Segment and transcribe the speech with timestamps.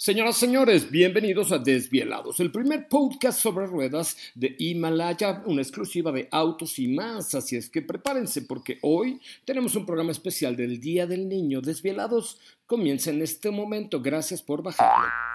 [0.00, 6.12] Señoras y señores, bienvenidos a Desvielados, el primer podcast sobre ruedas de Himalaya, una exclusiva
[6.12, 7.34] de autos y más.
[7.34, 11.60] Así es que prepárense porque hoy tenemos un programa especial del Día del Niño.
[11.60, 14.00] Desvielados comienza en este momento.
[14.00, 15.27] Gracias por bajarlo.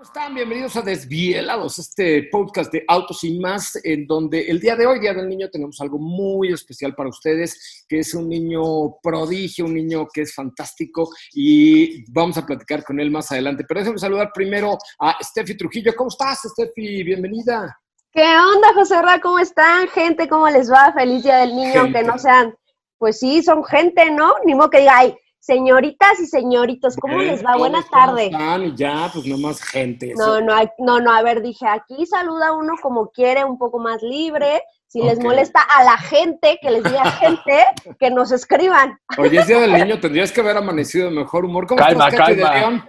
[0.00, 0.34] ¿Cómo están?
[0.34, 4.98] Bienvenidos a Desvielados, este podcast de autos y más, en donde el día de hoy,
[4.98, 8.62] Día del Niño, tenemos algo muy especial para ustedes, que es un niño
[9.02, 13.62] prodigio, un niño que es fantástico y vamos a platicar con él más adelante.
[13.68, 15.94] Pero déjenme saludar primero a Steffi Trujillo.
[15.94, 17.02] ¿Cómo estás, Steffi?
[17.02, 17.78] Bienvenida.
[18.10, 19.20] ¿Qué onda, José Ra?
[19.20, 20.30] ¿Cómo están, gente?
[20.30, 20.94] ¿Cómo les va?
[20.94, 22.54] Feliz Día del Niño, aunque no sean,
[22.96, 24.32] pues sí, son gente, ¿no?
[24.46, 27.56] Ni modo que diga, ay, señoritas y señoritos, ¿cómo les va?
[27.56, 28.30] Buenas tardes.
[28.76, 30.14] Ya, pues nomás gente.
[30.16, 34.02] No, no, no, no, a ver, dije, aquí saluda uno como quiere, un poco más
[34.02, 34.62] libre.
[34.86, 37.64] Si les molesta a la gente, que les diga gente,
[37.98, 38.98] que nos escriban.
[39.18, 41.66] Oye, es Día del Niño, tendrías que haber amanecido de mejor humor.
[41.68, 42.58] ¿Cómo Calma, estás, de calma.
[42.58, 42.84] León?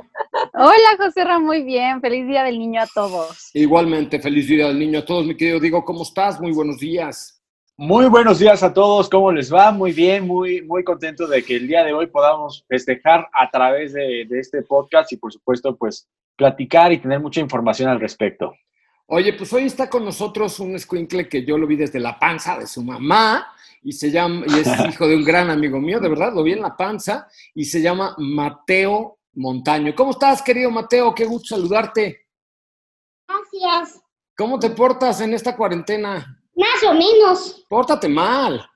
[0.53, 2.01] Hola, José Ra, muy bien.
[2.01, 3.51] Feliz Día del Niño a todos.
[3.53, 5.85] Igualmente, feliz Día del Niño a todos, mi querido Diego.
[5.85, 6.41] ¿Cómo estás?
[6.41, 7.40] Muy buenos días.
[7.83, 9.71] Muy buenos días a todos, ¿cómo les va?
[9.71, 13.93] Muy bien, muy, muy contento de que el día de hoy podamos festejar a través
[13.93, 18.53] de, de este podcast y por supuesto pues platicar y tener mucha información al respecto.
[19.07, 22.59] Oye, pues hoy está con nosotros un escuincle que yo lo vi desde la panza
[22.59, 23.47] de su mamá
[23.81, 26.51] y se llama, y es hijo de un gran amigo mío, de verdad, lo vi
[26.51, 29.95] en la panza y se llama Mateo Montaño.
[29.95, 31.15] ¿Cómo estás, querido Mateo?
[31.15, 32.27] Qué gusto saludarte.
[33.27, 34.03] Gracias.
[34.37, 36.40] ¿Cómo te portas en esta cuarentena?
[36.55, 37.65] Más o menos.
[37.69, 38.67] Pórtate mal.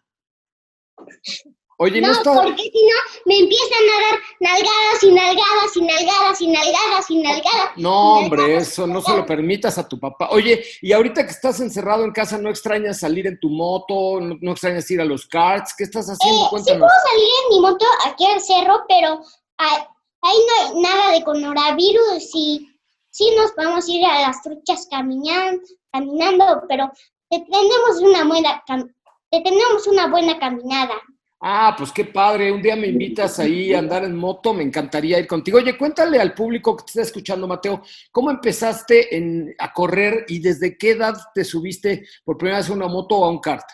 [1.78, 2.34] Oye, no, no, está...
[2.42, 2.96] porque si no
[3.26, 7.72] me empiezan a dar nalgadas y nalgadas y nalgadas y nalgadas y nalgadas.
[7.76, 10.30] No, hombre, eso no se lo permitas a tu papá.
[10.32, 14.22] Oye, y ahorita que estás encerrado en casa, ¿no extrañas salir en tu moto?
[14.22, 15.76] ¿No, no extrañas ir a los karts?
[15.78, 16.44] ¿Qué estás haciendo?
[16.44, 16.80] Eh, sí Cuéntanos.
[16.80, 19.20] puedo salir en mi moto aquí al cerro, pero
[19.58, 19.78] ahí,
[20.22, 22.70] ahí no hay nada de coronavirus y
[23.10, 26.90] sí nos podemos ir a las truchas caminando, caminando pero
[27.30, 28.94] te tenemos una buena cam-
[29.32, 30.96] te tenemos una buena caminada.
[31.42, 32.52] Ah, pues qué padre.
[32.52, 35.58] Un día me invitas ahí a andar en moto, me encantaría ir contigo.
[35.58, 40.40] Oye, cuéntale al público que te está escuchando, Mateo, ¿cómo empezaste en- a correr y
[40.40, 43.68] desde qué edad te subiste por primera vez a una moto o a un kart?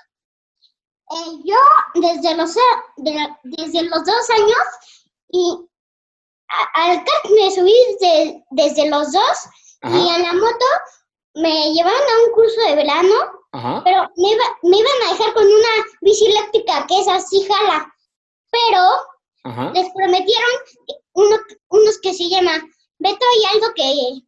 [1.11, 1.57] Eh, yo
[2.01, 2.53] desde los,
[2.97, 4.57] de- desde los dos años
[5.29, 5.57] y
[6.49, 9.37] a- al kart me subí desde, desde los dos
[9.83, 10.65] y a la moto
[11.35, 13.15] me llevaron a un curso de verano,
[13.51, 13.81] ajá.
[13.83, 15.69] pero me, iba- me iban a dejar con una
[16.01, 17.93] bici eléctrica que es así jala.
[18.51, 18.79] Pero
[19.43, 19.71] Ajá.
[19.73, 20.49] les prometieron
[21.13, 21.39] uno-
[21.69, 22.61] unos que se llama
[22.99, 24.21] Beto y algo que,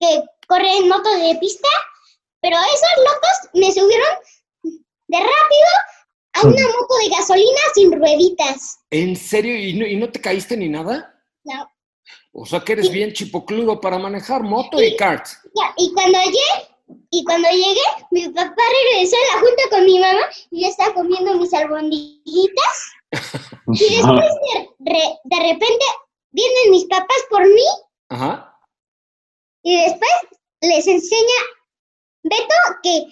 [0.00, 1.68] que corre en moto de pista,
[2.40, 4.08] pero esos locos me subieron
[5.08, 5.68] de rápido
[6.34, 8.78] a una moto de gasolina sin rueditas.
[8.90, 9.54] ¿En serio?
[9.56, 11.14] ¿Y no, y no te caíste ni nada?
[11.44, 11.68] No.
[12.32, 15.26] O sea que eres bien chipocludo para manejar moto y kart.
[15.54, 16.71] Ya, y cuando llegué,
[17.14, 17.80] y cuando llegué,
[18.10, 22.92] mi papá regresó a la junta con mi mamá y yo estaba comiendo mis albondiguitas.
[23.74, 25.84] Y después de, re- de repente
[26.30, 27.64] vienen mis papás por mí
[28.08, 28.58] Ajá.
[29.62, 30.10] y después
[30.62, 31.40] les enseña
[32.24, 33.06] Beto que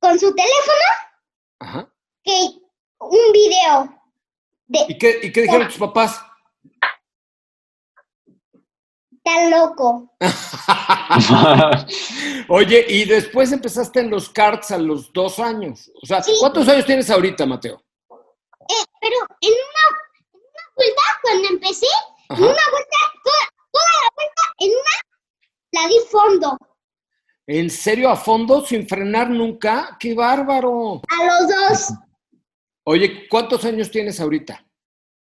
[0.00, 0.88] con su teléfono
[1.60, 1.92] Ajá.
[2.22, 2.32] que
[3.00, 4.02] un video
[4.66, 6.20] de ¿Y qué, y qué dijeron tus papás?
[9.50, 10.14] Loco.
[12.48, 15.90] Oye, y después empezaste en los karts a los dos años.
[16.02, 16.32] O sea, Sí.
[16.40, 17.82] ¿cuántos años tienes ahorita, Mateo?
[18.10, 19.98] Eh, pero en una,
[20.32, 21.86] en una vuelta, cuando empecé,
[22.30, 24.94] en una vuelta, toda, toda la vuelta, en una,
[25.82, 26.56] la di fondo.
[27.46, 29.96] ¿En serio a fondo, sin frenar nunca?
[29.98, 31.00] ¡Qué bárbaro!
[31.08, 31.92] A los dos.
[32.84, 34.64] Oye, ¿cuántos años tienes ahorita?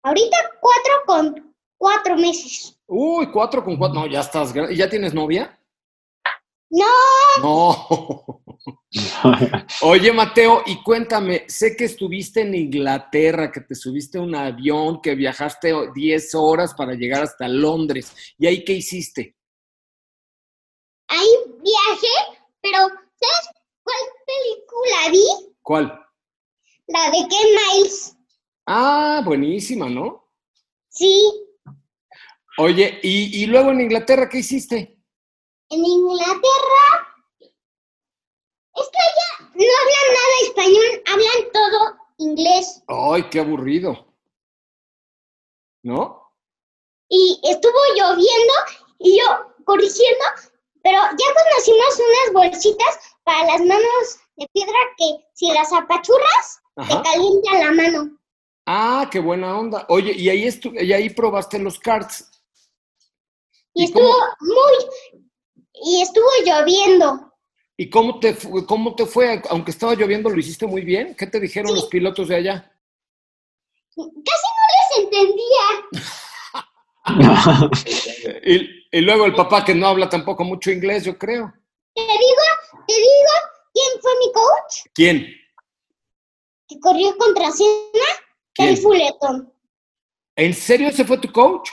[0.03, 2.79] Ahorita cuatro con cuatro meses.
[2.87, 4.01] Uy, cuatro con cuatro.
[4.01, 4.53] No, ya estás.
[4.75, 5.59] ¿Ya tienes novia?
[6.71, 6.85] No,
[7.41, 8.43] No.
[9.83, 15.01] Oye, Mateo, y cuéntame, sé que estuviste en Inglaterra, que te subiste a un avión,
[15.01, 18.13] que viajaste 10 horas para llegar hasta Londres.
[18.39, 19.37] ¿Y ahí qué hiciste?
[21.09, 21.29] ahí
[21.63, 23.51] viajé, pero ¿sabes
[23.83, 25.55] cuál película vi?
[25.63, 26.07] ¿Cuál?
[26.89, 28.17] La de Ken Miles.
[28.67, 30.29] Ah, buenísima, ¿no?
[30.89, 31.46] Sí,
[32.59, 34.93] Oye, y, y luego en Inglaterra, ¿qué hiciste?
[35.69, 36.87] en Inglaterra.
[37.41, 42.83] Es que allá no hablan nada español, hablan todo inglés.
[42.87, 44.15] Ay, qué aburrido.
[45.83, 46.23] ¿No?
[47.09, 48.55] Y estuvo lloviendo
[49.01, 49.25] y yo
[49.65, 50.25] corrigiendo,
[50.83, 57.03] pero ya conocimos unas bolsitas para las manos de piedra que si las apachurras, Ajá.
[57.03, 58.19] te calienta la mano.
[58.67, 59.85] Ah, qué buena onda.
[59.89, 60.49] Oye, y ahí,
[60.81, 62.31] y ahí probaste los karts.
[63.77, 64.25] Y, ¿Y estuvo cómo?
[64.41, 65.23] muy,
[65.85, 67.33] y estuvo lloviendo.
[67.77, 68.35] ¿Y cómo te,
[68.67, 69.43] cómo te fue?
[69.51, 71.15] Aunque estaba lloviendo, ¿lo hiciste muy bien?
[71.15, 72.73] ¿Qué te dijeron los pilotos de allá?
[73.95, 75.67] Casi no les entendía.
[78.45, 81.53] Y, y luego el papá que no habla tampoco mucho inglés, yo creo.
[81.95, 82.43] Te digo,
[82.87, 83.33] te digo,
[83.73, 84.91] ¿quién fue mi coach?
[84.93, 85.27] ¿Quién?
[86.67, 88.07] Que corrió contra Cena,
[88.55, 88.77] ¿Quién?
[88.77, 89.53] Fullerton.
[90.35, 91.71] ¿En serio ese fue tu coach?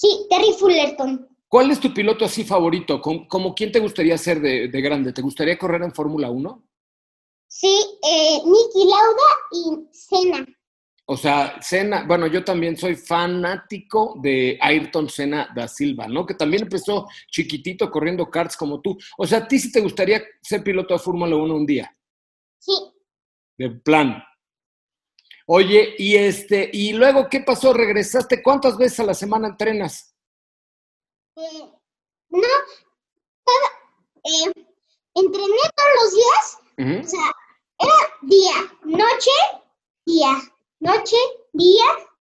[0.00, 1.28] Sí, Terry Fullerton.
[1.46, 3.02] ¿Cuál es tu piloto así favorito?
[3.02, 5.12] ¿Cómo, cómo quién te gustaría ser de, de grande?
[5.12, 6.66] ¿Te gustaría correr en Fórmula 1?
[7.46, 10.46] Sí, eh, Nicky Lauda y Cena.
[11.04, 16.24] O sea, Senna, bueno, yo también soy fanático de Ayrton Senna da Silva, ¿no?
[16.24, 18.96] Que también empezó chiquitito corriendo karts como tú.
[19.18, 21.94] O sea, ¿a ti sí te gustaría ser piloto de Fórmula 1 un día?
[22.58, 22.72] Sí,
[23.58, 24.22] De plan.
[25.52, 27.72] Oye, y este, y luego, ¿qué pasó?
[27.72, 28.40] ¿Regresaste?
[28.40, 30.14] ¿Cuántas veces a la semana entrenas?
[31.34, 31.72] eh,
[32.28, 32.38] no,
[34.22, 34.52] eh,
[35.12, 37.32] entrené todos los días, o sea,
[37.80, 38.52] era día,
[38.84, 39.30] noche,
[40.06, 40.28] día,
[40.78, 41.16] noche,
[41.52, 41.84] día,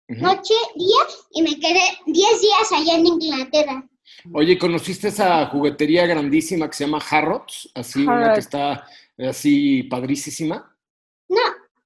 [0.08, 3.90] noche, día, y me quedé 10 días allá en Inglaterra.
[4.32, 7.70] Oye, ¿conociste esa juguetería grandísima que se llama Harrods?
[7.76, 8.88] Así, una que está
[9.18, 10.74] así padricísima.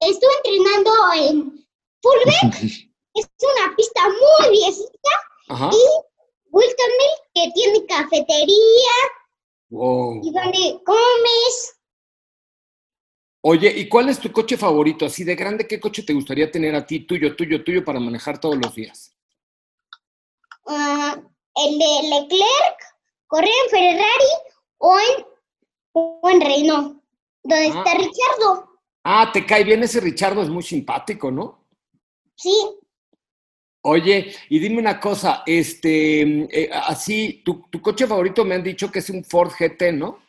[0.05, 1.67] Estuve entrenando en
[2.01, 2.53] Fullback,
[3.15, 5.09] es una pista muy viejita,
[5.49, 5.69] Ajá.
[5.73, 8.91] y Wilton Mill, que tiene cafetería
[9.69, 10.21] Wow.
[10.23, 11.79] y donde comes.
[13.45, 15.05] Oye, ¿y cuál es tu coche favorito?
[15.05, 18.39] Así de grande, ¿qué coche te gustaría tener a ti, tuyo, tuyo, tuyo, para manejar
[18.39, 19.09] todos los días?
[20.65, 21.17] ah,
[21.55, 22.77] el de Leclerc,
[23.27, 24.31] correr en Ferrari
[24.77, 25.25] o en,
[25.93, 27.03] o en Renault,
[27.43, 27.83] donde Ah.
[27.85, 28.72] está Richardo.
[29.03, 31.67] Ah, te cae bien ese Richardo, es muy simpático, ¿no?
[32.35, 32.51] Sí,
[33.85, 38.89] Oye, y dime una cosa, este, eh, así, tu, tu coche favorito me han dicho
[38.89, 40.19] que es un Ford GT, ¿no?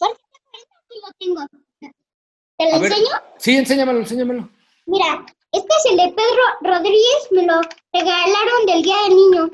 [0.00, 1.46] aquí lo tengo.
[1.80, 2.92] ¿Te lo A ver.
[2.92, 3.10] enseño?
[3.38, 4.48] Sí, enséñamelo, enséñamelo.
[4.86, 6.42] Mira, este es el de Pedro
[6.76, 7.60] Rodríguez, me lo
[7.92, 9.50] regalaron del Día del Niño.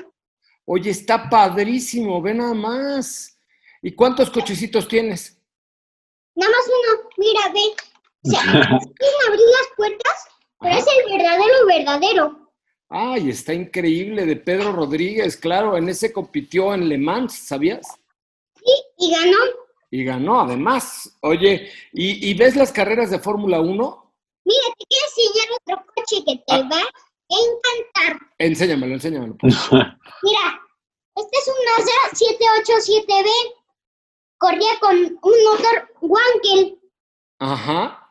[0.65, 3.35] Oye, está padrísimo, ve nada más.
[3.81, 5.38] ¿Y cuántos cochecitos tienes?
[6.35, 7.59] Nada más uno, mira, ve.
[8.23, 8.41] O sea,
[8.97, 10.27] quieren abrir las puertas,
[10.59, 10.79] pero Ajá.
[10.79, 12.51] es el verdadero, verdadero.
[12.89, 17.85] Ay, está increíble, de Pedro Rodríguez, claro, en ese compitió en Le Mans, ¿sabías?
[18.55, 19.37] Sí, y ganó.
[19.91, 21.17] Y ganó, además.
[21.21, 24.13] Oye, ¿y, y ves las carreras de Fórmula 1?
[24.45, 26.69] Mira, te quiero enseñar otro coche que te Ah.
[26.71, 28.27] va a encantar.
[28.39, 29.35] Enséñamelo, enséñamelo.
[29.39, 29.53] pues.
[30.23, 30.61] Mira,
[31.15, 33.29] este es un Mazda 787B.
[34.39, 36.79] Corría con un motor Wankel,
[37.39, 38.09] Ajá.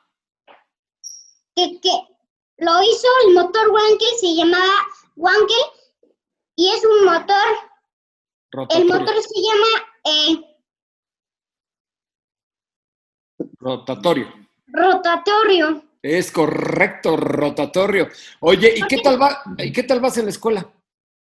[1.57, 1.91] que, que
[2.59, 4.87] lo hizo el motor Wankel, se llamaba
[5.17, 5.57] Wankel,
[6.57, 7.47] y es un motor,
[8.51, 8.95] el Rotatorio.
[8.95, 10.59] motor se llama eh,
[13.61, 14.33] Rotatorio.
[14.69, 15.83] rotatorio.
[16.03, 18.09] Es correcto, rotatorio.
[18.41, 19.43] Oye, ¿y qué tal va?
[19.59, 20.71] ¿Y qué tal vas en la escuela?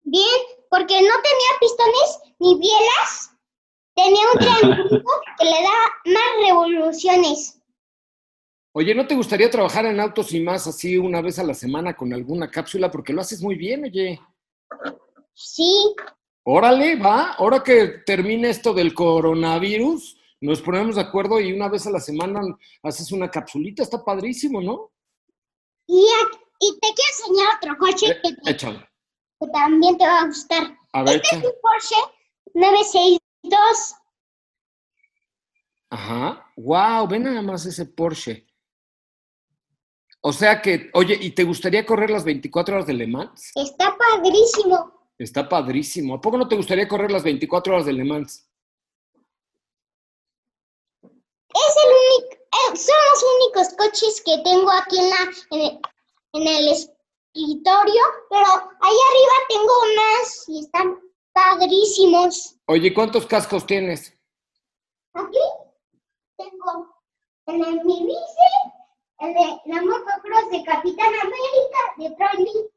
[0.03, 3.32] Bien, porque no tenía pistones ni bielas,
[3.95, 5.03] tenía un triángulo
[5.37, 7.59] que le da más revoluciones.
[8.75, 11.95] Oye, ¿no te gustaría trabajar en autos y más así una vez a la semana
[11.95, 12.89] con alguna cápsula?
[12.89, 14.19] Porque lo haces muy bien, oye.
[15.35, 15.93] Sí,
[16.45, 17.33] Órale, va.
[17.33, 22.01] Ahora que termine esto del coronavirus, nos ponemos de acuerdo y una vez a la
[22.01, 22.41] semana
[22.81, 23.81] haces una capsulita.
[23.83, 24.91] Está padrísimo, ¿no?
[25.87, 26.05] y,
[26.59, 28.79] y te quiero enseñar otro coche Eh, que, te- échalo.
[29.39, 30.77] que también te va a gustar.
[30.93, 31.95] A ver, Este es un Porsche
[32.55, 33.19] 962.
[35.89, 36.51] Ajá.
[36.55, 38.47] Wow, ve nada más ese Porsche.
[40.21, 43.51] O sea que, oye, ¿y te gustaría correr las 24 horas de Le Mans?
[43.55, 45.09] Está padrísimo.
[45.17, 46.15] Está padrísimo.
[46.15, 48.49] ¿A poco no te gustaría correr las 24 horas de Le Mans?
[51.03, 55.79] Es el único, eh, son los únicos coches que tengo aquí en, la, en, el,
[56.33, 60.99] en el escritorio, pero ahí arriba tengo más y están
[61.33, 62.55] padrísimos.
[62.67, 64.17] Oye, ¿cuántos cascos tienes?
[65.13, 65.39] Aquí
[66.37, 66.93] tengo
[67.47, 68.49] el de mi bici,
[69.19, 72.69] el de la motocross de Capitán América, de Troy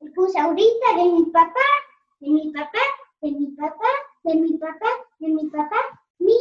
[0.00, 1.66] el que ahorita, de mi papá,
[2.20, 2.78] de mi papá,
[3.22, 3.88] de mi papá,
[4.24, 4.88] de mi papá,
[5.18, 5.76] de mi papá,
[6.18, 6.36] mío,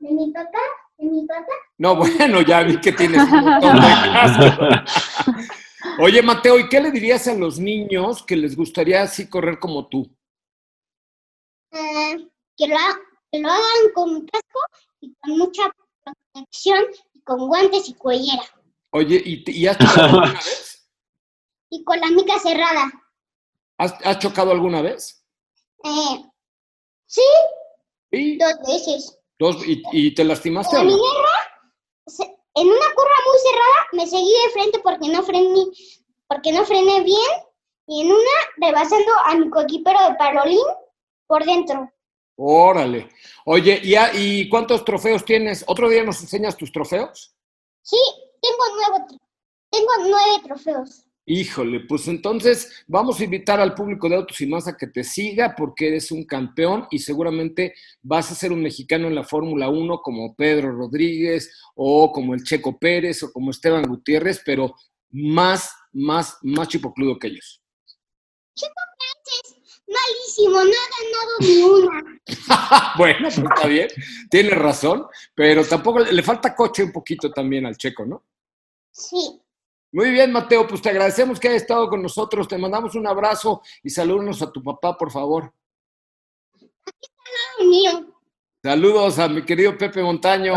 [0.00, 0.58] de mi papá,
[0.98, 1.52] de mi papá.
[1.78, 5.48] No, bueno, ya vi que tienes un montón de cascos.
[5.98, 9.88] Oye, Mateo, ¿y qué le dirías a los niños que les gustaría así correr como
[9.88, 10.08] tú?
[11.72, 12.98] Eh, que, lo, ha-
[13.30, 14.60] que lo hagan con casco
[15.00, 15.70] y con mucha
[16.04, 16.84] protección
[17.14, 18.42] y con guantes y cuellera
[18.92, 20.88] Oye, ¿y, y has chocado alguna vez?
[21.70, 22.90] y con la mica cerrada.
[23.78, 25.24] ¿Has, has chocado alguna vez?
[25.84, 26.24] Eh,
[27.06, 27.22] sí,
[28.10, 29.18] ¿Y, dos veces.
[29.38, 30.76] dos, y, y te lastimaste?
[30.78, 30.98] Minerva,
[32.08, 35.64] se- en una curva muy cerrada, me seguí de frente porque no frené,
[36.28, 37.30] porque no frené bien.
[37.86, 40.58] Y en una, rebasando a mi coequipero de Parolín
[41.30, 41.88] por dentro.
[42.36, 43.08] Órale.
[43.44, 45.62] Oye, ¿y, a- ¿y cuántos trofeos tienes?
[45.68, 47.32] ¿Otro día nos enseñas tus trofeos?
[47.82, 47.96] Sí,
[48.42, 49.04] tengo nueve,
[49.70, 51.04] tengo nueve trofeos.
[51.26, 55.04] Híjole, pues entonces vamos a invitar al público de Autos y Más a que te
[55.04, 59.68] siga porque eres un campeón y seguramente vas a ser un mexicano en la Fórmula
[59.68, 64.74] 1 como Pedro Rodríguez o como el Checo Pérez o como Esteban Gutiérrez, pero
[65.10, 67.62] más, más, más chipocludo que ellos.
[69.90, 72.20] Malísimo, no ha ganado ni una.
[72.98, 73.88] bueno, pues está bien,
[74.30, 78.24] tienes razón, pero tampoco le falta coche un poquito también al Checo, ¿no?
[78.92, 79.40] Sí,
[79.92, 83.62] Muy bien, Mateo, pues te agradecemos que hayas estado con nosotros, te mandamos un abrazo
[83.82, 85.52] y salúdanos a tu papá, por favor.
[86.60, 88.14] nada mío.
[88.62, 90.54] Saludos a mi querido Pepe Montaño.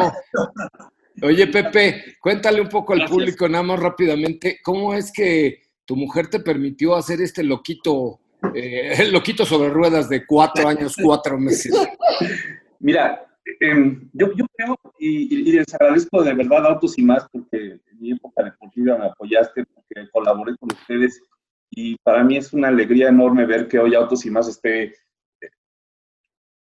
[1.22, 3.18] Oye, Pepe, cuéntale un poco al Gracias.
[3.18, 8.20] público, nada más rápidamente, ¿cómo es que tu mujer te permitió hacer este loquito,
[8.53, 11.73] eh, loquito sobre ruedas de cuatro años, cuatro meses?
[12.79, 13.25] Mira,
[13.59, 18.00] em, yo, creo y, y- les agradezco de verdad a Autos y más porque en
[18.00, 21.21] mi época deportiva me apoyaste, porque colaboré con ustedes
[21.71, 25.50] y para mí es una alegría enorme ver que hoy Autos y más esté eh,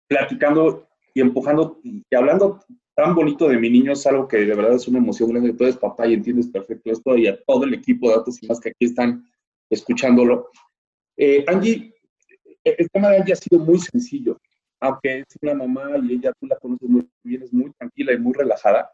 [0.08, 2.60] platicando y empujando y hablando
[2.96, 5.54] tan bonito de mi niño es algo que de verdad es una emoción grande.
[5.54, 8.48] Tú eres papá y entiendes perfecto esto y a todo el equipo de Autos y
[8.48, 9.26] más que aquí están
[9.70, 10.50] escuchándolo.
[11.24, 11.94] Eh, Angie,
[12.64, 14.40] el tema de Angie ha sido muy sencillo
[14.84, 18.18] aunque es una mamá y ella tú la conoces muy bien, es muy tranquila y
[18.18, 18.90] muy relajada,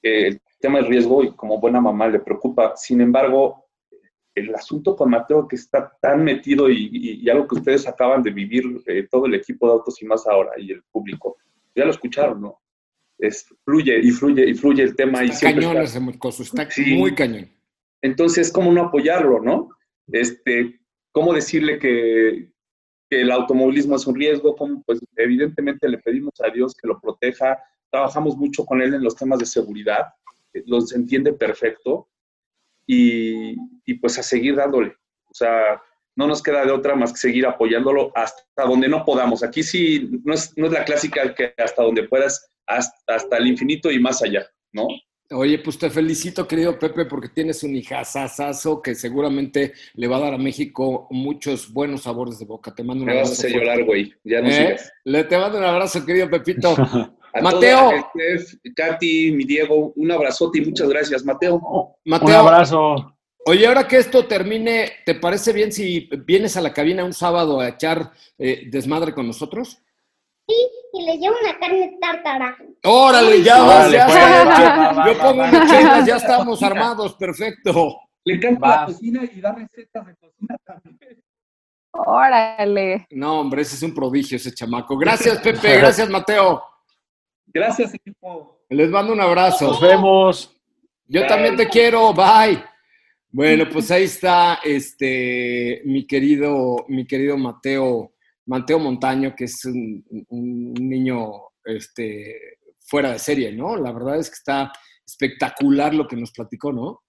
[0.00, 2.74] eh, el tema del riesgo y como buena mamá le preocupa.
[2.76, 3.64] Sin embargo,
[4.32, 8.22] el asunto con Mateo que está tan metido y, y- y algo que ustedes acaban
[8.22, 11.36] de vivir, eh, todo el equipo de Autos y más ahora y el público,
[11.74, 12.60] ya lo escucharon, ¿no?
[13.18, 16.42] Es, fluye y fluye y fluye el tema y Está siempre cañón está- ese mocoso,
[16.44, 16.94] está Sí.
[16.94, 17.48] muy cañón.
[18.02, 19.70] entonces, ¿cómo no apoyarlo, no?
[20.12, 20.77] Este,
[21.12, 22.50] ¿Cómo decirle que,
[23.10, 24.54] el automovilismo es un riesgo?
[24.84, 27.58] Pues evidentemente le pedimos a Dios que lo proteja.
[27.90, 30.08] Trabajamos mucho con él en los temas de seguridad,
[30.52, 32.08] eh, los entiende perfecto
[32.86, 34.94] y, y pues a seguir dándole.
[35.24, 35.80] O sea,
[36.18, 39.44] no nos queda de otra más que seguir apoyándolo hasta donde no podamos.
[39.44, 43.46] Aquí sí, no es, no es la clásica que hasta donde puedas, hasta, hasta el
[43.46, 44.88] infinito y más allá, ¿no?
[45.30, 50.20] Oye, pues te felicito, querido Pepe, porque tienes un hijazazazo que seguramente le va a
[50.20, 52.74] dar a México muchos buenos sabores de boca.
[52.74, 53.46] Te mando un Me vas a abrazo.
[53.46, 54.14] hacer llorar, güey.
[54.24, 54.52] Ya no ¿Eh?
[54.52, 54.92] sigas.
[55.04, 56.74] Le te mando un abrazo, querido Pepito.
[57.34, 57.90] A Mateo.
[58.14, 61.56] Steph, Katy, mi Diego, un abrazote y muchas gracias, Mateo.
[61.56, 63.14] Un Mateo, abrazo.
[63.44, 67.60] oye, ahora que esto termine, ¿te parece bien si vienes a la cabina un sábado
[67.60, 69.78] a echar eh, desmadre con nosotros?
[70.48, 72.56] Y le llevo una carne tártara.
[72.84, 77.98] Órale, ya vas, Órale, ya va, Yo pongo chelas, ya estamos armados, perfecto.
[78.24, 78.76] Le encanta Va.
[78.80, 81.22] la cocina y da recetas de cocina también.
[81.92, 83.06] Órale.
[83.10, 84.96] No, hombre, ese es un prodigio, ese chamaco.
[84.96, 86.62] Gracias, Pepe, gracias, Mateo.
[87.46, 88.62] Gracias, equipo.
[88.70, 89.66] Les mando un abrazo.
[89.66, 90.54] Nos vemos.
[91.06, 92.62] Yo también te quiero, bye.
[93.30, 98.12] Bueno, pues ahí está este mi querido, mi querido Mateo,
[98.48, 101.30] Mateo Montaño, que es un, un niño
[101.64, 103.76] este, fuera de serie, ¿no?
[103.76, 104.72] La verdad es que está
[105.06, 107.02] espectacular lo que nos platicó, ¿no?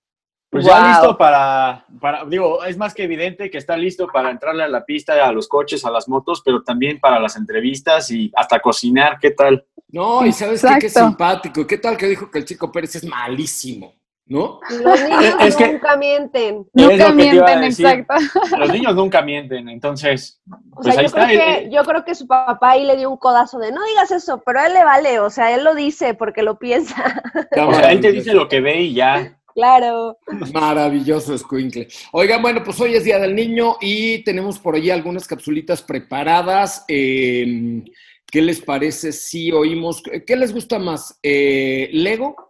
[0.50, 0.88] Pues ya Wow.
[0.89, 4.84] listo para, para, digo, es más que evidente que está listo para entrarle a la
[4.84, 9.17] pista, a los coches, a las motos, pero también para las entrevistas y hasta cocinar,
[9.22, 9.65] ¿qué tal?
[9.88, 11.65] No, y sabes qué, qué simpático.
[11.65, 13.93] ¿Qué tal que dijo que el chico Pérez es malísimo?
[14.29, 14.59] ¿No?
[14.69, 16.65] Los niños Es que- nunca mienten.
[16.74, 18.13] Nunca que mienten, exacto.
[18.59, 20.39] Los niños nunca mienten, entonces,
[20.71, 21.27] O pues sea, ahí yo creo, está.
[21.27, 24.12] que, eh, yo creo que su papá ahí le dio un codazo de no digas
[24.12, 26.95] eso, pero a él le vale, o sea, él lo dice porque lo piensa.
[27.67, 29.36] o sea, él te dice lo que ve y ya.
[29.55, 30.19] claro.
[30.53, 31.88] Maravilloso, Squinkle.
[32.12, 36.86] Oigan, bueno, pues hoy es Día del Niño y tenemos por ahí algunas capsulitas preparadas.
[36.88, 37.83] Eh,
[38.31, 40.03] ¿Qué les parece si oímos?
[40.27, 41.17] ¿Qué les gusta más?
[41.24, 42.48] Eh, ¿Lego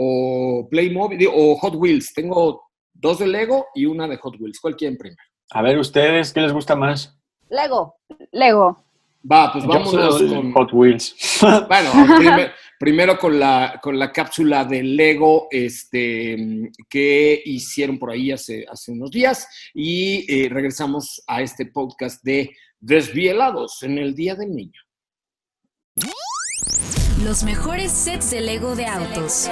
[0.00, 2.12] o Playmobil o Hot Wheels?
[2.14, 2.62] Tengo
[2.94, 4.60] dos de Lego y una de Hot Wheels.
[4.60, 5.20] ¿Cuál quieren primero?
[5.50, 7.18] A ver, ustedes, ¿qué les gusta más?
[7.50, 7.96] Lego.
[8.32, 8.84] Lego.
[9.30, 10.52] Va, pues vámonos con...
[10.52, 11.16] Hot Wheels.
[11.68, 18.30] Bueno, primer- primero con la, con la cápsula de Lego este, que hicieron por ahí
[18.30, 22.50] hace, hace unos días y eh, regresamos a este podcast de
[22.80, 24.80] Desvielados en el Día del Niño.
[27.24, 29.48] Los mejores sets de Lego de autos.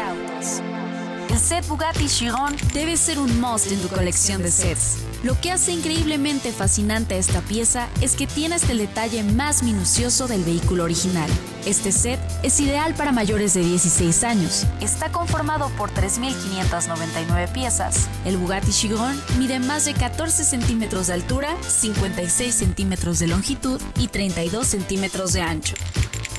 [1.29, 4.99] El set Bugatti Chiron debe ser un must en tu colección de sets.
[5.23, 10.29] Lo que hace increíblemente fascinante a esta pieza es que tiene este detalle más minucioso
[10.29, 11.31] del vehículo original.
[11.65, 14.67] Este set es ideal para mayores de 16 años.
[14.81, 18.09] Está conformado por 3.599 piezas.
[18.25, 24.09] El Bugatti Chiron mide más de 14 centímetros de altura, 56 centímetros de longitud y
[24.09, 25.75] 32 centímetros de ancho.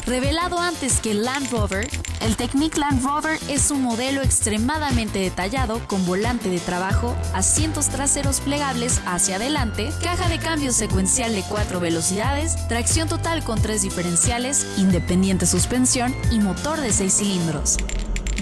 [0.08, 1.86] Revelado antes que el Land Rover,
[2.22, 8.40] el Technic Land Rover es un modelo extremadamente detallado con volante de trabajo, asientos traseros
[8.40, 8.67] plegables
[9.06, 15.46] hacia adelante, caja de cambio secuencial de 4 velocidades, tracción total con 3 diferenciales, independiente
[15.46, 17.78] suspensión y motor de 6 cilindros.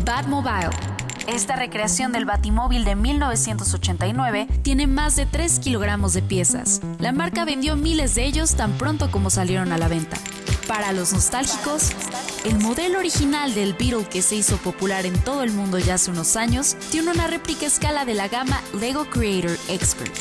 [0.04, 0.72] Batmobile
[1.28, 6.82] esta recreación del Batimóvil de 1989 tiene más de 3 kilogramos de piezas.
[7.00, 10.18] La marca vendió miles de ellos tan pronto como salieron a la venta.
[10.68, 11.90] Para los nostálgicos,
[12.46, 16.12] el modelo original del Beetle que se hizo popular en todo el mundo ya hace
[16.12, 20.14] unos años tiene una réplica escala de la gama Lego Creator Expert.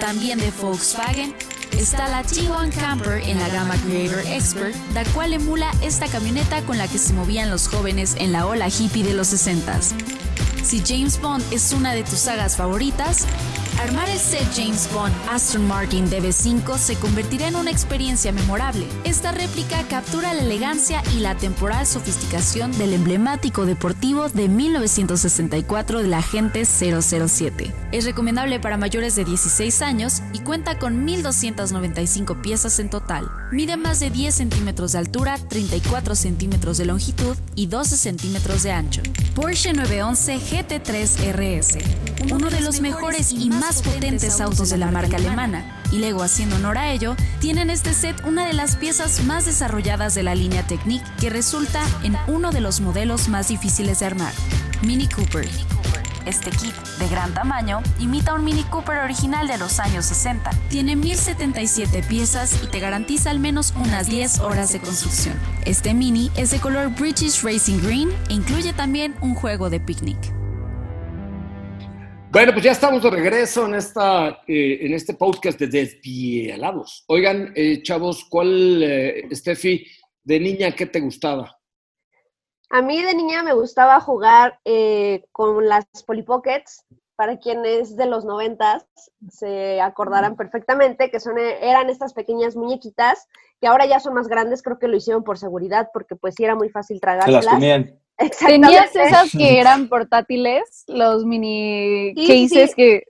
[0.00, 1.32] También de Volkswagen
[1.78, 6.76] está la T1 Camper en la gama Creator Expert, la cual emula esta camioneta con
[6.76, 9.94] la que se movían los jóvenes en la ola hippie de los 60s.
[10.64, 13.26] Si James Bond es una de tus sagas favoritas,
[13.80, 18.86] Armar el set James Bond Aston Martin DB5 se convertirá en una experiencia memorable.
[19.04, 26.08] Esta réplica captura la elegancia y la temporal sofisticación del emblemático deportivo de 1964 de
[26.08, 27.72] la Agente 007.
[27.90, 33.30] Es recomendable para mayores de 16 años y cuenta con 1.295 piezas en total.
[33.50, 38.72] Mide más de 10 centímetros de altura, 34 centímetros de longitud y 12 centímetros de
[38.72, 39.00] ancho.
[39.34, 41.78] Porsche 911 GT3 RS,
[42.30, 46.56] uno de los mejores y más potentes autos de la marca alemana, y Lego haciendo
[46.56, 50.66] honor a ello, tienen este set una de las piezas más desarrolladas de la línea
[50.66, 54.32] Technic que resulta en uno de los modelos más difíciles de armar,
[54.82, 55.48] Mini Cooper.
[56.26, 60.50] Este kit, de gran tamaño, imita un Mini Cooper original de los años 60.
[60.68, 65.34] Tiene 1077 piezas y te garantiza al menos unas 10 horas de construcción.
[65.64, 70.39] Este Mini es de color British Racing Green e incluye también un juego de picnic.
[72.32, 77.04] Bueno, pues ya estamos de regreso en, esta, eh, en este podcast de Desvielados.
[77.08, 79.84] Oigan, eh, chavos, ¿cuál, eh, Steffi,
[80.22, 81.58] de niña, qué te gustaba?
[82.70, 84.60] A mí de niña me gustaba jugar
[85.32, 86.84] con las Polly Pockets.
[87.16, 88.86] Para quienes de los noventas
[89.28, 93.26] se acordarán perfectamente que son, eran estas pequeñas muñequitas
[93.60, 96.44] que ahora ya son más grandes, creo que lo hicieron por seguridad, porque pues sí
[96.44, 97.44] era muy fácil tragárselas.
[97.44, 98.00] Se las comían.
[98.46, 103.04] Tenías esas que eran portátiles, los mini cases que...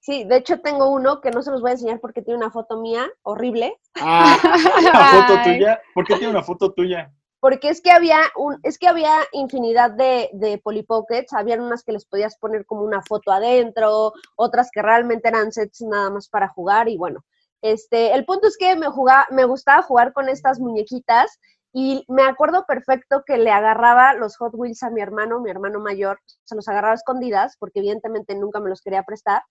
[0.00, 2.52] Sí, de hecho tengo uno que no se los voy a enseñar porque tiene una
[2.52, 3.76] foto mía horrible.
[3.96, 4.36] Ah,
[4.78, 5.80] ¿Una foto tuya?
[5.94, 7.12] ¿Por qué tiene una foto tuya?
[7.40, 11.82] Porque es que había un, es que había infinidad de, de Polly Pockets, habían unas
[11.82, 16.28] que les podías poner como una foto adentro, otras que realmente eran sets nada más
[16.28, 17.24] para jugar, y bueno.
[17.62, 21.40] Este, el punto es que me jugaba, me gustaba jugar con estas muñequitas
[21.72, 25.80] y me acuerdo perfecto que le agarraba los Hot Wheels a mi hermano, mi hermano
[25.80, 29.42] mayor, se los agarraba escondidas, porque evidentemente nunca me los quería prestar.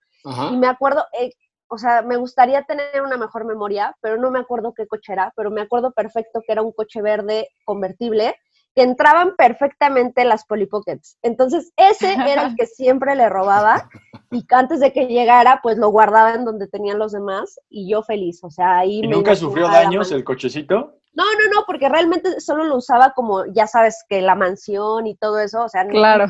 [0.52, 1.30] Y me acuerdo, eh,
[1.68, 5.32] o sea, me gustaría tener una mejor memoria, pero no me acuerdo qué coche era,
[5.36, 8.36] pero me acuerdo perfecto que era un coche verde convertible,
[8.74, 11.18] que entraban perfectamente las Polly Pockets.
[11.22, 13.88] Entonces, ese era el que siempre le robaba
[14.32, 18.04] y antes de que llegara, pues lo guardaba en donde tenían los demás y yo
[18.04, 19.00] feliz, o sea, ahí...
[19.04, 20.98] ¿Y nunca sufrió daños el cochecito?
[21.16, 25.16] No, no, no, porque realmente solo lo usaba como, ya sabes, que la mansión y
[25.16, 26.26] todo eso, o sea, claro.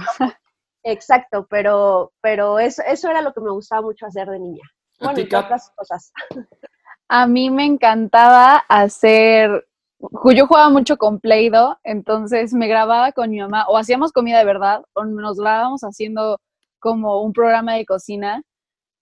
[0.84, 4.64] exacto, pero, pero eso, eso era lo que me gustaba mucho hacer de niña.
[5.00, 6.14] Bueno, y otras cosas.
[7.10, 9.68] A mí me encantaba hacer,
[10.00, 14.46] yo jugaba mucho con Play-Doh, entonces me grababa con mi mamá, o hacíamos comida de
[14.46, 16.40] verdad, o nos grabábamos haciendo
[16.80, 18.44] como un programa de cocina,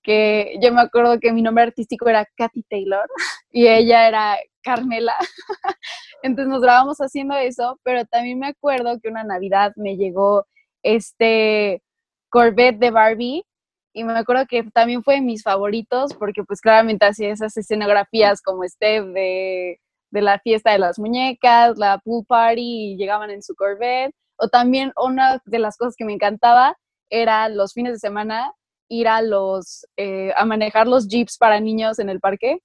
[0.02, 3.06] que yo me acuerdo que mi nombre artístico era Katy Taylor
[3.52, 5.15] y ella era Carmela.
[6.23, 10.45] Entonces nos grabamos haciendo eso, pero también me acuerdo que una Navidad me llegó
[10.84, 11.82] este
[12.30, 13.45] Corvette de Barbie
[13.93, 18.41] y me acuerdo que también fue de mis favoritos porque pues claramente hacía esas escenografías
[18.41, 23.43] como este de, de la fiesta de las muñecas, la pool party y llegaban en
[23.43, 24.15] su Corvette.
[24.38, 26.76] O también una de las cosas que me encantaba
[27.10, 28.52] era los fines de semana
[28.89, 32.60] ir a los eh, a manejar los jeeps para niños en el parque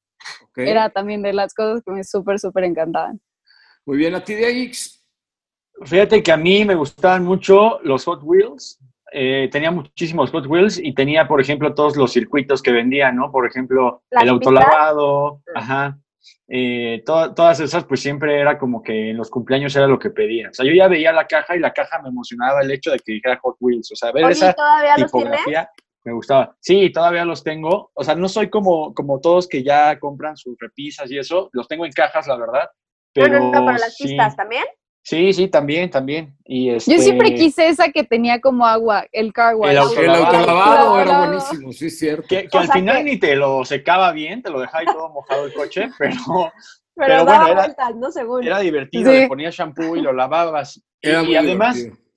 [0.57, 3.21] era también de las cosas que me súper, súper encantaban.
[3.87, 4.71] Muy bien, ¿a ti, de
[5.85, 8.81] Fíjate que a mí me gustaban mucho los Hot Wheels.
[9.13, 13.31] Eh, tenía muchísimos Hot Wheels y tenía, por ejemplo, todos los circuitos que vendían, ¿no?
[13.31, 15.99] Por ejemplo, el autolavado, ajá.
[16.49, 20.11] eh, to- todas esas, pues siempre era como que en los cumpleaños era lo que
[20.11, 20.51] pedían.
[20.51, 22.99] O sea, yo ya veía la caja y la caja me emocionaba el hecho de
[22.99, 23.91] que dijera Hot Wheels.
[23.93, 25.71] O sea, ver Oye, esa ¿todavía los tipografía
[26.09, 26.57] me gustaba.
[26.61, 27.91] Sí, todavía los tengo.
[27.95, 31.49] O sea, no soy como, como todos que ya compran sus repisas y eso.
[31.53, 32.69] Los tengo en cajas, la verdad.
[33.15, 34.65] Pero no, no, no, para las sí, pistas también.
[35.03, 36.37] Sí, sí, también, también.
[36.45, 39.71] Y Yo siempre este, quise esa que tenía como agua, el car wash.
[39.71, 40.27] El El autolavado.
[40.27, 42.27] autolavado era buenísimo, sí, es cierto.
[42.29, 45.09] Que, al sea final que- ni te lo secaba bien, te lo dejaba ahí todo
[45.09, 46.51] mojado el coche, pero Pero,
[46.97, 48.11] Pero daba bueno, era- vueltas, ¿no?
[48.11, 48.45] Según.
[48.45, 49.19] era divertido, Sí.
[49.21, 50.77] le ponías shampoo y lo lavabas.
[51.01, 52.08] Y- Era y muy además, divertido.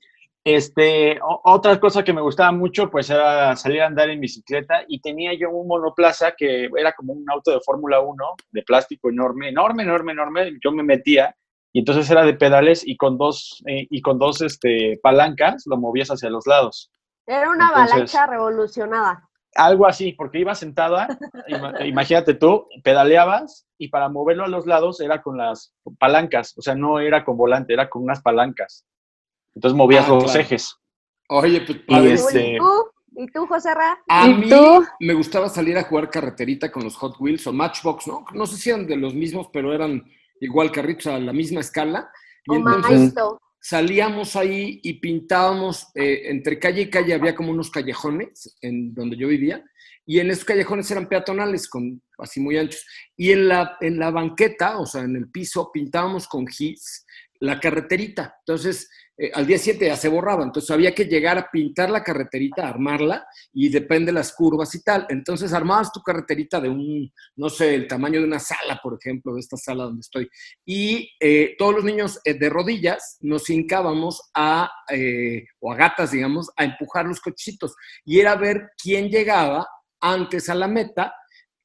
[0.44, 5.00] Este, otra cosa que me gustaba mucho, pues era salir a andar en bicicleta y
[5.00, 8.16] tenía yo un monoplaza que era como un auto de Fórmula 1
[8.52, 10.52] de plástico enorme, enorme, enorme, enorme.
[10.64, 11.36] Yo me metía
[11.72, 15.78] y entonces era de pedales y con dos, eh, y con dos este, palancas lo
[15.78, 16.92] movías hacia los lados.
[17.28, 19.28] Era una Entonces- avalancha revolucionada.
[19.56, 21.08] Algo así, porque iba sentada,
[21.50, 26.62] ima- imagínate tú, pedaleabas y para moverlo a los lados era con las palancas, o
[26.62, 28.86] sea, no era con volante, era con unas palancas.
[29.56, 30.40] Entonces movías Ah, los claro.
[30.40, 30.76] ejes.
[31.30, 32.14] Oye, pues Y padre.
[32.14, 32.72] es- este- ¿Y tú?
[33.14, 33.98] ¿Y tú, José Ra?
[34.08, 34.84] A ¿Y mí tú?
[35.02, 38.26] me gustaba salir a jugar carreterita con los Hot Wheels o Matchbox, ¿no?
[38.34, 40.04] No sé si eran de los mismos, pero eran
[40.40, 42.10] igual carritos a la misma escala.
[42.46, 43.14] Y O entonces
[43.60, 49.18] salíamos ahí y pintábamos, eh, entre calle y calle había como unos callejones en donde
[49.18, 49.64] yo vivía,
[50.06, 52.84] y en esos callejones eran peatonales, con, así muy anchos.
[53.16, 57.06] Y en la, en la banqueta, o sea, en el piso, pintábamos con gis
[57.40, 58.36] la carreterita.
[58.40, 58.90] Entonces,
[59.22, 60.44] eh, al día siguiente ya se borraba.
[60.44, 64.84] Entonces, había que llegar a pintar la carreterita, armarla, y depende de las curvas y
[64.84, 65.06] tal.
[65.10, 69.36] Entonces, armabas tu carreterita de un, no sé, el tamaño de una sala, por ejemplo,
[69.36, 70.28] de esta sala donde estoy.
[70.66, 74.72] Y eh, todos los niños eh, de rodillas nos hincábamos a,
[75.60, 77.76] o a gatas, digamos, a empujar los cochecitos.
[78.04, 79.68] Y era ver quién llegaba
[80.00, 81.14] antes a la meta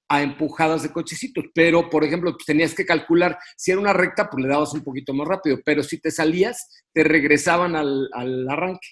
[0.09, 1.45] a empujadas de cochecitos.
[1.55, 5.13] Pero, por ejemplo, tenías que calcular, si era una recta, pues le dabas un poquito
[5.15, 8.09] más rápido, pero si te salías, te regresaban al,
[8.49, 8.89] arranque.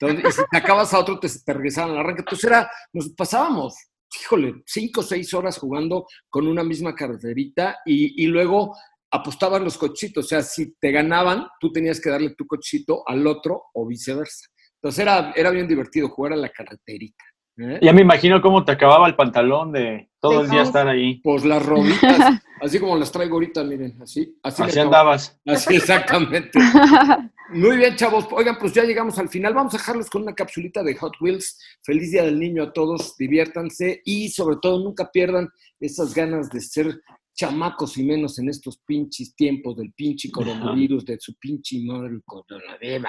[0.00, 2.20] Entonces, y si te acabas a otro, te, regresaban al arranque.
[2.20, 3.74] Entonces era, nos pasábamos,
[4.22, 8.76] híjole, cinco o seis horas jugando con una misma carreterita y, y luego
[9.10, 10.26] apostaban los cochecitos.
[10.26, 14.46] O sea, si te ganaban, tú tenías que darle tu cochecito al otro o viceversa.
[14.80, 17.24] Entonces era, era bien divertido jugar a la carreterita.
[17.58, 17.78] ¿Eh?
[17.82, 21.20] Ya me imagino cómo te acababa el pantalón de todo el día estar ahí.
[21.22, 24.36] Pues las roditas, así como las traigo ahorita, miren, así.
[24.42, 25.38] Así, Así andabas.
[25.46, 26.58] Así exactamente.
[27.50, 28.26] Muy bien, chavos.
[28.30, 29.54] Oigan, pues ya llegamos al final.
[29.54, 31.58] Vamos a dejarlos con una capsulita de Hot Wheels.
[31.82, 33.16] Feliz Día del Niño a todos.
[33.16, 35.48] Diviértanse y sobre todo nunca pierdan
[35.80, 37.00] esas ganas de ser
[37.34, 42.22] chamacos y menos en estos pinches tiempos del pinche coronavirus, de su pinche madre, el
[42.24, 43.06] coronavirus,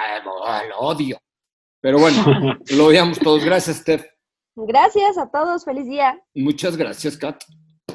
[0.68, 1.18] lo odio.
[1.80, 3.44] Pero bueno, lo odiamos todos.
[3.44, 4.04] Gracias, Steph.
[4.66, 5.64] Gracias a todos.
[5.64, 6.20] Feliz día.
[6.34, 7.42] Muchas gracias, Kat.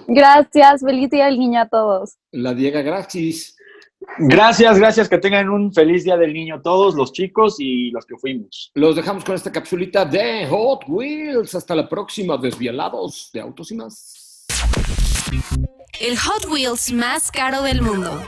[0.08, 2.18] Gracias, feliz día del niño a todos.
[2.32, 3.56] La Diega, gracias.
[4.20, 5.10] Gracias, gracias.
[5.10, 8.72] Que tengan un feliz día del niño todos, los chicos y los que fuimos.
[8.76, 11.56] Los dejamos con esta capsulita de Hot Wheels.
[11.56, 14.46] Hasta la próxima, desvielados de autos y más.
[16.00, 18.22] El Hot Wheels más caro del mundo.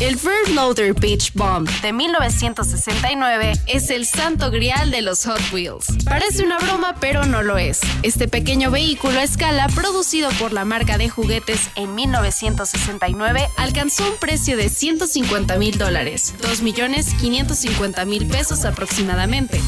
[0.00, 5.86] El Bird Loader Beach Bomb de 1969 es el santo grial de los Hot Wheels.
[6.04, 7.80] Parece una broma, pero no lo es.
[8.02, 14.18] Este pequeño vehículo a escala, producido por la marca de juguetes en 1969, alcanzó un
[14.18, 19.60] precio de 150 mil dólares, 2 millones 550 mil pesos aproximadamente.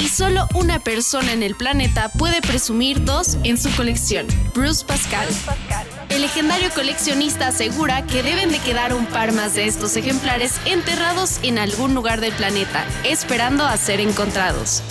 [0.00, 5.28] Y solo una persona en el planeta puede presumir dos en su colección, Bruce Pascal.
[6.18, 11.38] El legendario coleccionista asegura que deben de quedar un par más de estos ejemplares enterrados
[11.44, 14.82] en algún lugar del planeta, esperando a ser encontrados.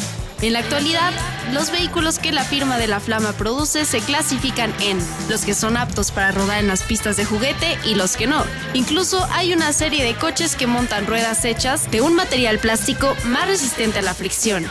[0.41, 1.11] En la actualidad,
[1.51, 5.75] los vehículos que la firma de la Flama produce se clasifican en los que son
[5.75, 8.45] aptos para rodar en las pistas de juguete y los que no.
[8.73, 13.47] Incluso hay una serie de coches que montan ruedas hechas de un material plástico más
[13.47, 14.65] resistente a la fricción.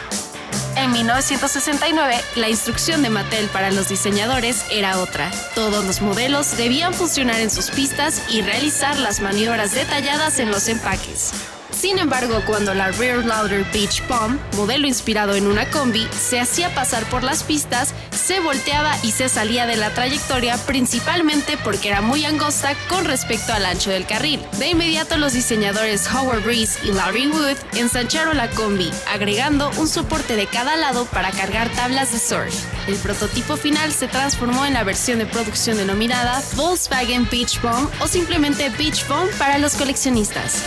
[0.77, 5.31] En 1969, la instrucción de Mattel para los diseñadores era otra.
[5.55, 10.69] Todos los modelos debían funcionar en sus pistas y realizar las maniobras detalladas en los
[10.69, 11.33] empaques.
[11.79, 16.75] Sin embargo, cuando la Rear Loader Beach Bomb, modelo inspirado en una combi, se hacía
[16.75, 22.01] pasar por las pistas, se volteaba y se salía de la trayectoria principalmente porque era
[22.01, 24.41] muy angosta con respecto al ancho del carril.
[24.59, 30.35] De inmediato los diseñadores Howard Reese y Larry Wood ensancharon la combi, agregando un soporte
[30.35, 32.55] de cada lado para cargar tablas de surf.
[32.89, 38.09] El prototipo final se transformó en la versión de producción denominada Volkswagen Beach Bomb o
[38.09, 40.63] simplemente Beach Bomb para los coleccionistas.